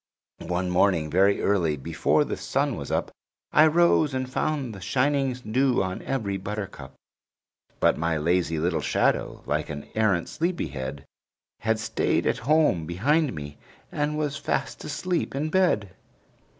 [0.47, 3.11] One morning, very early, before the sun was up,
[3.51, 6.95] I rose and found the shining dew on every buttercup;
[7.79, 11.05] But my lazy little shadow, like an arrant sleepy head,
[11.59, 13.59] Had stayed at home behind me
[13.91, 15.91] and was fast asleep in bed!